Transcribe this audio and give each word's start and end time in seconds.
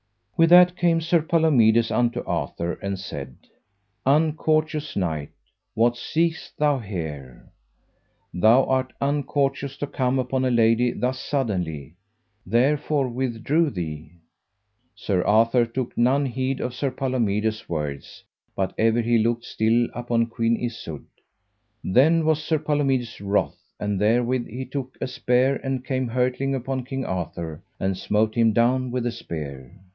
With 0.35 0.49
that 0.49 0.75
came 0.75 0.99
Sir 1.01 1.21
Palomides 1.21 1.91
unto 1.91 2.23
Arthur, 2.25 2.73
and 2.81 2.97
said: 2.97 3.35
Uncourteous 4.07 4.95
knight, 4.95 5.29
what 5.75 5.95
seekest 5.95 6.57
thou 6.57 6.79
here? 6.79 7.51
thou 8.33 8.63
art 8.63 8.91
uncourteous 8.99 9.77
to 9.77 9.85
come 9.85 10.17
upon 10.17 10.43
a 10.43 10.49
lady 10.49 10.89
thus 10.93 11.19
suddenly, 11.19 11.93
therefore 12.43 13.07
withdraw 13.09 13.69
thee. 13.69 14.13
Sir 14.95 15.21
Arthur 15.23 15.67
took 15.67 15.95
none 15.95 16.25
heed 16.25 16.59
of 16.59 16.73
Sir 16.73 16.89
Palomides' 16.89 17.69
words, 17.69 18.23
but 18.55 18.73
ever 18.79 19.01
he 19.01 19.19
looked 19.19 19.45
still 19.45 19.87
upon 19.93 20.25
Queen 20.25 20.57
Isoud. 20.59 21.05
Then 21.83 22.25
was 22.25 22.43
Sir 22.43 22.57
Palomides 22.57 23.21
wroth, 23.21 23.59
and 23.79 24.01
therewith 24.01 24.47
he 24.47 24.65
took 24.65 24.97
a 24.99 25.05
spear, 25.05 25.57
and 25.57 25.85
came 25.85 26.07
hurtling 26.07 26.55
upon 26.55 26.85
King 26.85 27.05
Arthur, 27.05 27.61
and 27.79 27.95
smote 27.95 28.33
him 28.33 28.51
down 28.53 28.89
with 28.89 29.05
a 29.05 29.11
spear. 29.11 29.79